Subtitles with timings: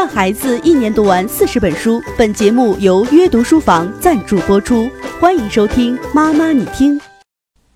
[0.00, 2.00] 让孩子一年读完四十本书。
[2.16, 4.88] 本节目由约读书房赞助播出，
[5.20, 5.94] 欢迎收听。
[6.14, 6.98] 妈妈，你听。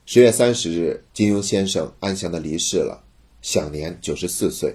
[0.06, 3.04] 十月三十日，金庸先生安详的离世了，
[3.42, 4.74] 享年九十四岁。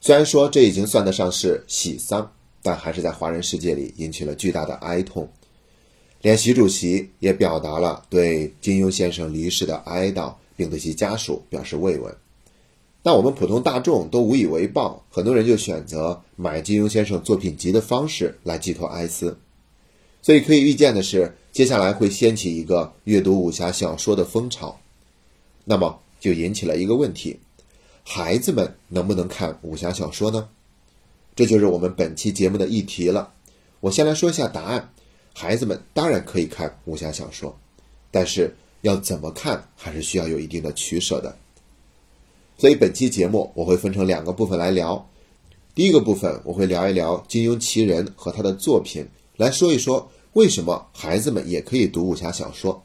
[0.00, 5.28] 虽然说这已经算得上是喜丧，但还是在华人世界里引起了巨大的哀痛。
[6.22, 12.16] 连习主席也表达了对金庸先生离世的哀悼，并对其家属表示慰问。
[13.02, 19.36] 但我们普通大众都无以为报，很多人就选择买金庸先生作品集的方式来寄托哀思。
[20.22, 24.78] 所以可以预见的是，接下来会掀起一个阅读武侠小说的风潮。
[25.64, 27.40] 那么就引起了一个问题：
[28.04, 30.48] 孩子们能不能看武侠小说呢？
[31.34, 33.32] 这就是我们本期节目的议题了。
[33.80, 34.92] 我先来说一下答案：
[35.34, 37.58] 孩子们当然可以看武侠小说，
[38.12, 41.36] 但是要怎么看，还是需要有一定的取舍的。
[42.62, 45.04] 所以本期节目我会分成两个部分来聊。
[45.74, 49.04] 第一个部分我会聊一聊金庸奇人和他的作品，
[49.36, 52.80] 来说一说为什么孩子们也可以读武侠小说。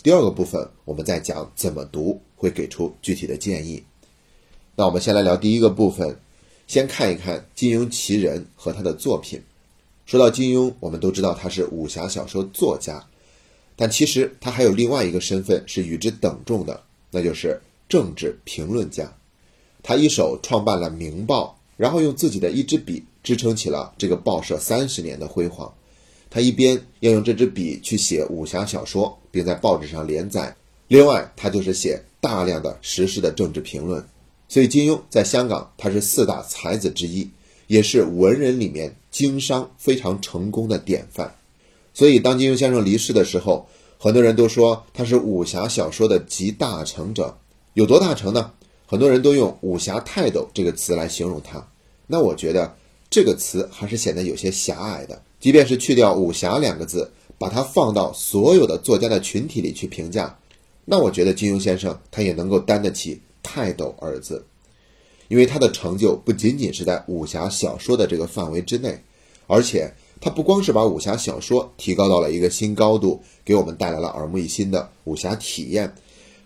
[0.00, 3.82] 第二个部分我们再讲怎么读，会给出具体的建议。
[4.76, 6.16] 那我们先来聊第一个部分，
[6.68, 9.42] 先看一看金庸奇人和他的作品。
[10.04, 13.04] 说到金庸，我们都知道他是武侠小说作家，
[13.74, 17.60] 但其实他还有另外一个身份是与之等重的，那就是。
[17.88, 19.15] 政治评论家，
[19.88, 25.72] 他一手创办了《明报》，然后用自己的一支笔支撑起了这个报社三十年的辉煌。
[26.28, 30.52] 他一边要用这支笔去写武侠小说，并在报纸上连载；
[30.88, 34.04] 另外，他就是写大量的时事的政治评论。
[34.48, 37.30] 所以，金庸在香港他是四大才子之一，
[37.68, 41.32] 也是文人里面经商非常成功的典范。
[41.94, 47.38] 所以，当金庸先生离世的时候，很多人都说他是武侠小说的集大成者。
[47.74, 48.50] 有多大成呢？
[48.86, 51.66] 很多人都用“武侠泰斗”这个词来形容他。
[52.06, 52.74] 那我觉得
[53.10, 55.20] 这个词还是显得有些狭隘的。
[55.40, 60.38] 即便是去掉“武侠”两个字，把它放到所有的作家的群体里去评价，
[60.84, 64.44] 那我觉得金庸先生他也能够担得起“泰斗”二字，
[65.28, 68.98] 因为他的成就不仅仅是在武侠小说的这个范围之内，
[69.46, 75.94] 而且他不光是把武侠小说提高到了一个新高度，给我们带来了耳目一新的武侠体验。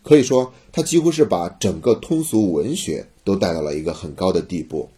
[0.03, 4.89] 可以说，他几乎是把整个通俗文学都带到了一个很高的地步。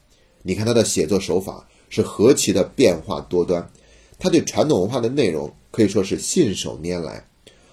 [0.42, 3.70] 你看他的写作手法是何其的变化多端，
[4.18, 7.26] 他对传统文化的内容可以说是信手拈来。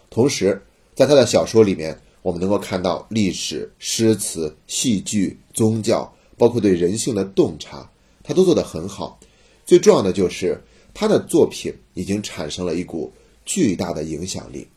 [0.09, 0.61] 同时，
[0.95, 7.89] 在他的小说里面，我们能够看到历史、诗词、戏剧、宗教，包括对人性的洞察，
[8.23, 9.19] 他都做得很好。
[9.65, 10.59] 最重要的就是
[10.93, 13.13] 他的作品已经产生了一股
[13.45, 14.67] 巨大的影响力。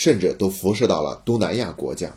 [0.00, 2.10] 甚至都辐射到了东南亚国家。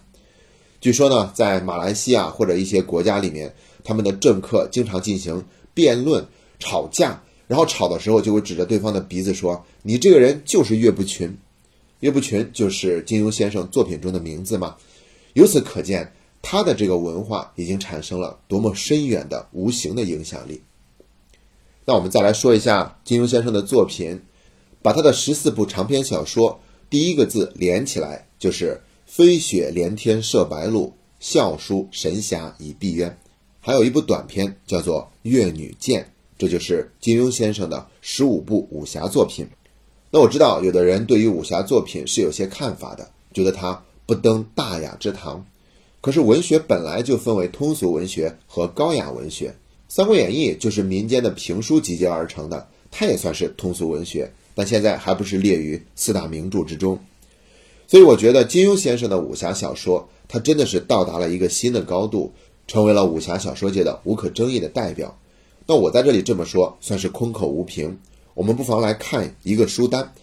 [0.79, 6.25] 据说呢，在马来西亚或者一些国家里面，他们的政客经常进行辩论、
[6.59, 11.37] 吵架，然后吵的时候就会指着对方的鼻子说：“你这个人就是岳不群。”
[11.99, 14.77] 岳不群就是金庸先生作品中的名字嘛。
[15.33, 16.09] 由此可见，
[16.41, 20.61] 他的这个文化已经产生了多么深远的无形的影响力。
[21.83, 24.21] 那我们再来说一下金庸先生的作品，
[24.81, 26.61] 把他的十四部长篇小说。
[26.93, 33.11] 第一个字连起来就是“飞雪连天射白鹿，笑书神侠倚碧鸳”。
[33.59, 36.03] 还有一部短篇叫做《越女剑》，
[36.37, 39.47] 这就是金庸先生的十五部武侠作品。
[40.11, 45.43] 那我知道有的人对于武侠作品是有些看法的，觉得它不登大雅之堂。
[45.99, 49.49] 可是文学本来就分为通俗文学和高雅文学，
[49.87, 54.31] 《三国演义》就是民间的评书集结而成的，它也算是通俗文学。
[54.55, 56.99] 但现在还不是列于四大名著之中，
[57.87, 62.31] 所以我觉得金庸先生的武侠小说，他真的是到达了一个新的高度，
[62.67, 65.17] 成为了武侠小说界的无可争议的代表。
[65.65, 67.97] 那我在这里这么说，算是空口无凭。
[68.33, 70.13] 我们不妨来看一个书单，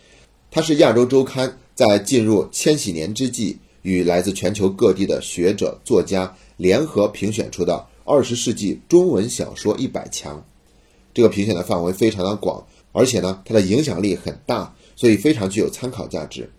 [0.51, 10.45] 它是亚洲周刊在进入千禧年之际，与来自全球各地的学者作家联合评选出的二十世纪中文小说一百强。
[11.15, 12.65] 这个评选的范围非常的广。
[12.93, 16.51] 而且呢，它的影响力很大，所以非常具有参考价值。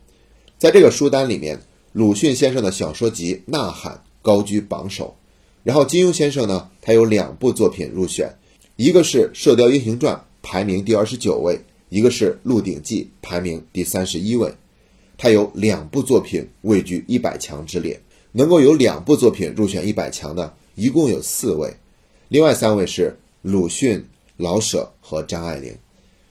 [0.58, 1.60] 在这个书单里面，
[1.94, 5.16] 鲁迅先生的小说集《呐喊》高居榜首。
[5.64, 8.34] 然后金庸先生呢，他有两部作品入选，
[8.76, 11.56] 一个是《射雕英雄传》，排名第二十九位；
[11.90, 14.52] 一个是《鹿鼎记》，排名第三十一位。
[15.18, 18.02] 他有两部作品位居一百强之列，
[18.32, 21.72] 能够有两部作品入选一百强的，一共有四位，
[22.30, 24.04] 另外三位是鲁迅、
[24.38, 25.76] 老舍和张爱玲。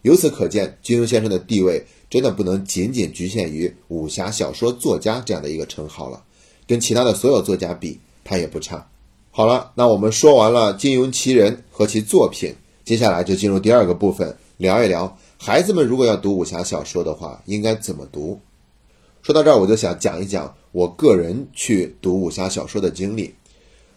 [0.02, 6.23] 由此可见，金庸先生的地位真的不能仅仅局限于武侠小说作家这样的一个称号了，
[6.67, 8.88] 跟其他的所有作家比，他也不差。
[9.31, 12.55] 好了，那我们说完了金庸奇人和其作品，
[12.85, 18.41] 接接下来就进入第二个部分，聊一聊孩子们如果要读武侠小说的话，应该怎么读。
[19.23, 23.32] 说到这儿，我就想讲一讲我个人去读武侠小说的经历。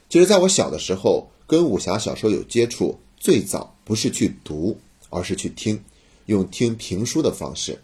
[0.09, 4.77] 其实，在我小的时候，跟武侠小说有接触，最早不是去读，
[5.09, 5.81] 而是去听，
[6.25, 7.79] 用听评书的方式。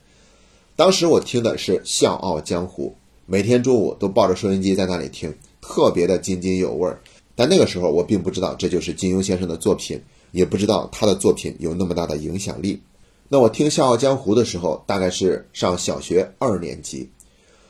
[0.75, 2.95] 当时我听的是《笑傲江湖》，
[3.25, 7.01] 每天中午都抱着收音机在那里听，特别的津津有味儿。
[7.35, 10.01] 但那个时候我并不知道这就是金庸先生的作品，
[10.31, 12.81] 也不知道他的作品有那么大的影响力。
[13.27, 17.09] 那我听《笑傲江湖》的时候，大概是上小学二年级。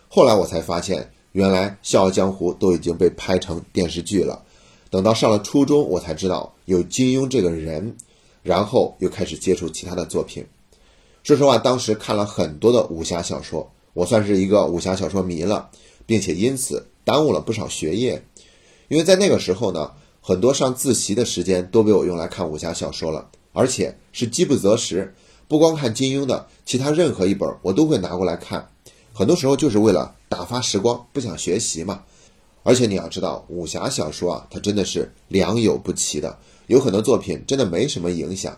[0.07, 4.44] 后来我才发现，原来《笑傲江湖》都已经被拍成电视剧了。
[4.89, 7.95] 等到上了初中，我才知道有金庸这个人，
[8.42, 10.45] 然后又开始接触其他的作品。
[11.29, 15.69] 说实话，当时看了很多的武侠小说，我算是一个武侠小说迷了，
[16.07, 18.25] 并且因此耽误了不少学业。
[18.87, 19.91] 因为在那个时候呢，
[20.21, 25.13] 很多上自习的时间都被我用来看武侠小说了，而且是饥不择食，
[25.47, 28.67] 不光看金庸的，其他任何一本我都会拿过来看。
[29.13, 32.01] 很多时候就是为了打发时光，不想学习嘛。
[32.63, 38.57] 而且你要知道，武侠小说啊，它真的是良莠不齐的，有很多作品真的没什么影响。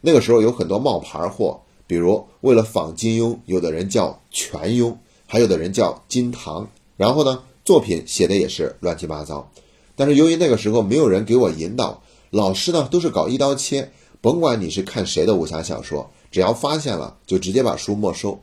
[0.00, 1.60] 那个时候有很多冒牌货，
[1.92, 4.96] 比如为了仿金庸，有的人叫全庸，
[5.26, 6.66] 还有的人叫金堂。
[6.96, 9.52] 然后呢，作品写的也是乱七八糟。
[9.94, 13.90] 但是由于那个时候没有人给我引导，老师呢都是搞一刀切，
[14.22, 18.40] 甭管你是看谁的武侠小说，只要发现了就直接把书没收。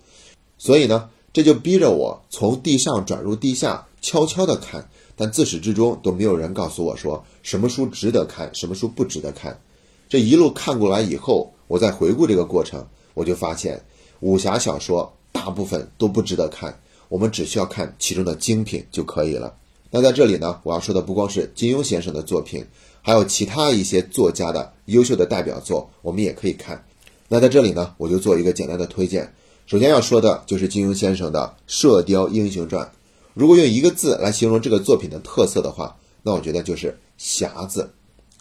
[0.59, 1.09] 所以呢。
[1.31, 9.59] 这就逼着我从地上转入地下，悄悄地看，但自始至终都没有人告诉我说什么书值得看，什么书不值得看。
[10.07, 12.83] 这一路看过来以后，我再回顾这个过程，
[13.19, 13.83] 我就发现
[14.21, 16.79] 武侠小说大部分都不值得看，
[17.09, 19.53] 我们只需要看其中的精品就可以了。
[19.91, 22.65] 那在这里呢，我要说的不光是金庸先生的作品，
[23.01, 26.81] 还有其他一些作家的优秀的代表作，我们也可以看。
[27.27, 29.33] 那在这里呢，我就做一个简单的推荐。
[29.65, 32.85] 首先要说的就是金庸先生的《射雕英雄传》，
[33.33, 37.91] 如果用一个字来形容这个作品的特色的话，那我觉得就是“侠”字。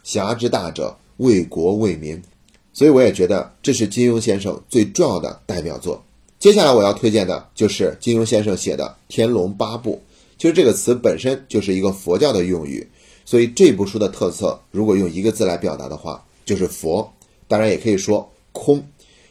[0.05, 2.23] 侠之大者，为国为民，
[2.79, 6.01] 所以我也觉得这是金庸先生最重要的代表作。
[6.39, 10.01] 接下来我要推荐的就是金庸先生写的《天龙八部》，
[10.41, 12.89] 其实这个词本身就是一个佛教的用语，
[13.25, 17.13] 所以这部书的特色，如果用一个字来表达的话，就是佛，
[17.49, 18.81] 当然也可以说空。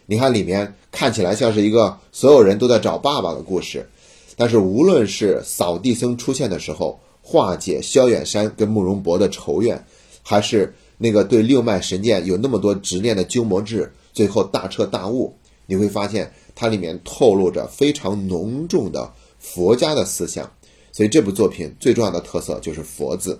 [0.07, 3.87] 你看里面看起来像是一个所有人都在找爸爸的故事，
[4.35, 9.81] 但是无论是扫地僧出现的时候化解萧远山跟慕容博的仇怨，
[10.21, 15.33] 还是那个对六脉神剑有那么多执念的鸠摩智最后大彻大悟，
[15.65, 20.51] 你会发现它里面透露着非常浓重的佛家的思想。
[20.91, 23.39] 所以这部作品最重要的特色就是佛字。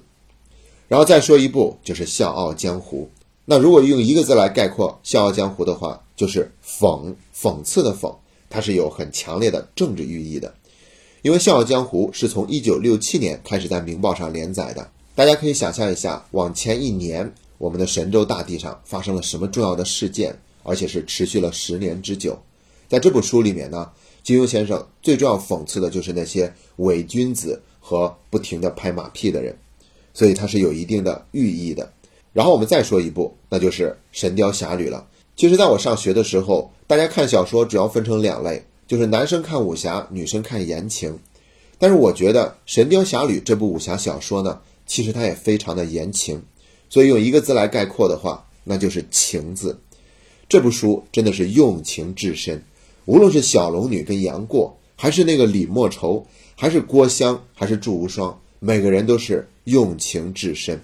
[0.88, 3.10] 然后再说一部就是《笑傲江湖》。
[3.44, 8.16] 那如果用一个字来概括《笑傲江湖》的话，就是讽，讽刺的讽，
[8.50, 10.54] 它是有很强烈的政治寓意的。
[11.24, 22.38] 因为《笑傲江湖》是从1967年开始在《明报》上连载的，大家可以想象一下，往前一年我们的神州大地上发生了什么重要的事件，而且是持续了十年之久。
[22.88, 23.92] 在这部书里面呢，
[24.24, 29.56] 金庸先生最重要讽刺的就是那些伪君子和不停的拍马屁的人，
[30.14, 31.92] 所以它是有一定的寓意的。
[32.34, 35.08] 然后我们再说一部，那就是《神雕侠侣》了。
[35.36, 41.20] 其实，在我上学的时候，大家看小说主要分成两类，就是男生看武侠，女生看言情。
[41.80, 46.42] 但是，我觉得《神雕侠侣》这部武侠小说呢，其实它也非常的言情。
[46.90, 49.80] 所以，用一个字来概括的话，那就是“情”字。
[50.50, 52.64] 这部书真的是用情至深，
[53.06, 56.26] 无论是小龙女跟杨过，还是那个李莫愁，
[56.56, 60.82] 还是郭襄，还是祝无双，每个人都是用情至深。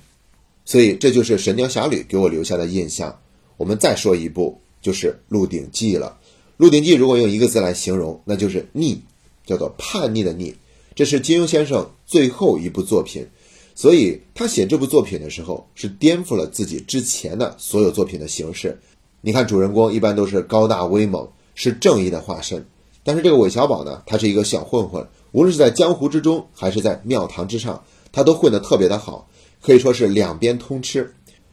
[0.65, 3.19] 所以这就是《神雕侠侣》给我留下的印象。
[3.57, 6.17] 我们再说一部，就是《鹿鼎记》了。
[6.57, 9.01] 《鹿鼎记》如果用一个字来形容，那就是逆，
[9.45, 10.55] 叫做叛逆的逆。
[10.95, 13.27] 这是金庸先生最后一部作品，
[13.75, 18.79] 所以他写这部作品的时候是颠覆了自己之前的所有作品的形式。
[19.21, 22.65] 你看，主人公一般都是高大威猛，是正义的化身，
[23.03, 29.29] 但是这个韦小宝呢，他是一个小混混，无论是在江湖之中，还是在庙堂之上，他都混得特别的好。
[29.61, 31.09] 可以说是两边通吃，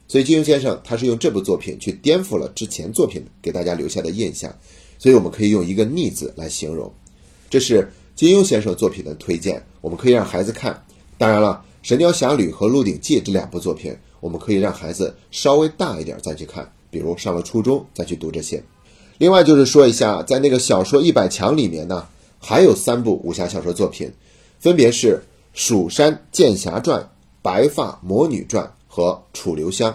[0.09, 4.53] 所以金庸先生他是用这部作品去颠覆了之前作品给大家留下的印象，
[4.99, 6.93] 所以我们可以用一个“逆”字来形容。
[7.49, 10.85] 这是金庸先生作品的推荐，我们可以让孩子看。
[11.19, 18.63] 当然了，《神雕侠侣》和《鹿鼎记》这两部作品，我们可以让孩子稍微大一点再去看，比如上了初中再去读这些。
[19.17, 22.07] 另外就是说一下，在那个小说一百强里面呢，
[22.39, 24.13] 还有三部武侠小说作品，
[24.59, 25.17] 分别是
[25.55, 27.01] 《蜀山剑侠传》。
[27.43, 29.91] 《白发魔女传》和《楚留香》，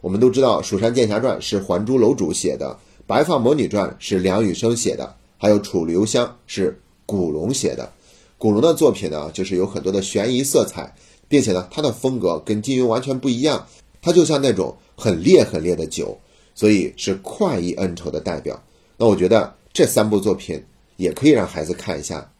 [0.00, 2.66] 我们都知道《蜀山剑侠传》是还珠楼主写的，
[3.06, 7.92] 《白发魔女传》是梁羽生写的，还有《楚留香》是古龙写的。
[8.38, 10.94] 古龙的作品呢，就是有很多的悬疑色彩，
[11.28, 13.66] 并且呢，他的风格跟金庸完全不一样，
[14.00, 16.18] 他就像那种很烈很烈的酒，
[16.54, 18.60] 所以是快意恩仇的代表。
[18.96, 20.64] 那我觉得这三部作品
[20.96, 22.32] 也可以让孩子看一下。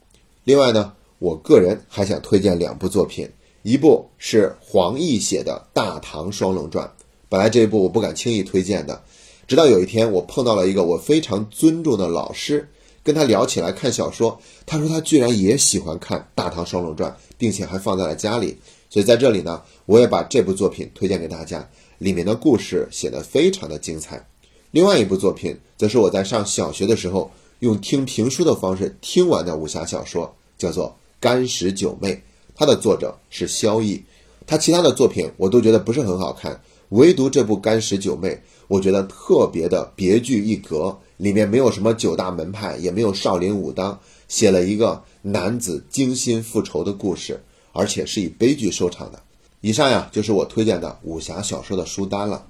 [0.45, 3.29] 另外呢，我个人还想推荐两部作品，
[3.63, 6.87] 一部是黄易写的《大唐双龙传》。
[7.29, 9.03] 本来这一部我不敢轻易推荐的，
[9.47, 12.67] 直到有一天我碰到了一个我非常尊重的老师。
[13.05, 18.59] 跟他聊起来看小说，他说他居然也喜欢看《大唐双龙传》，并且还放在了家里。
[18.91, 21.69] 所以在这里呢，我也把这部作品推荐给大家，
[21.99, 24.27] 里面的故事写得非常的精彩。
[24.71, 27.31] 另外一部作品，则是我在上小学的时候
[27.61, 30.87] 用听评书的方式听完的武侠小说，叫做
[31.21, 32.13] 《干石九妹》，
[32.55, 34.03] 它的作者是萧逸。
[34.47, 36.59] 他其他的作品我都觉得不是很好看，
[36.91, 38.29] 唯独这部《干石九妹》，
[38.67, 40.99] 我觉得特别的别具一格。
[41.19, 49.23] 里面没有什么九大门派，也没有少林武当，写了一个男子精心复仇的故事，而且是以悲剧收场的。
[49.61, 52.47] 以上呀，就是我推荐的武侠小说的书单了。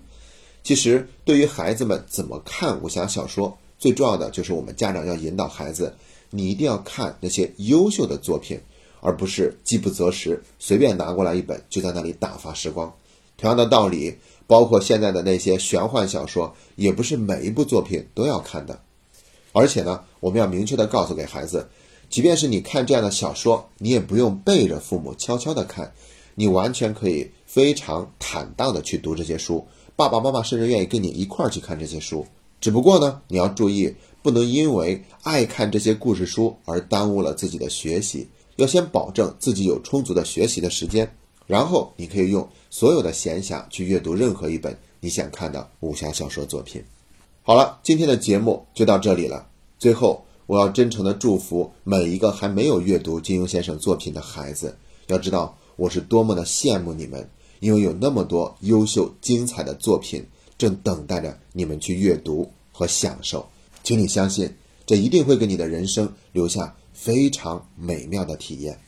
[0.62, 5.94] 其实，对于孩子们怎么看武侠小说，最重要的就是我们家长要引导孩子，
[6.30, 8.60] 你一定要看那些优秀的作品，
[9.00, 12.94] 而不是饥不择食，随便拿过来一本就在那里打发时光。
[13.36, 14.16] 同样的道理。
[14.48, 18.80] 包括现在的那些玄幻小说，也不是每一部作品都要看的。
[19.52, 21.68] 而且呢，我们要明确的告诉给孩子，
[22.10, 25.92] 即便是你看这样的小说，你也不用背着父母悄悄的看，
[26.34, 29.66] 你完全可以非常坦荡的去读这些书。
[29.94, 32.26] 爸爸妈妈甚至愿意跟你一块儿去看这些书。
[32.60, 38.26] 只不过呢，你要注意，不能因为爱看这些故事书而耽误了自己的学习。
[38.56, 41.08] 要先保证自己有充足的学习的时间。
[41.46, 46.82] 然后你可以用所有的闲暇去阅读任何一本你想看的武侠小说作品。
[47.42, 49.46] 好了，今天的节目就到这里了。
[49.78, 54.74] 最后，我要真诚的祝福每一个还没有阅读金庸先生作品的孩子。
[55.08, 57.28] 要知道，我是多么的羡慕你们，
[57.60, 60.24] 因为有那么多优秀精彩的作品
[60.56, 63.46] 正等待着你们去阅读和享受。
[63.82, 64.50] 请你相信，
[64.86, 68.78] 这一定会给你的人生留下非常美妙的体验。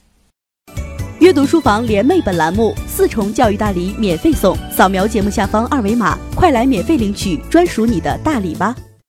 [1.19, 8.75] 阅读书房联袂本栏目四重教育大礼免费送，扫描节目下方二维码，快来免费领取专属你的大礼吧！